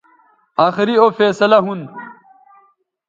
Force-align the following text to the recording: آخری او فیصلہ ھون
آخری 0.67 0.95
او 1.01 1.07
فیصلہ 1.17 1.57
ھون 1.65 1.79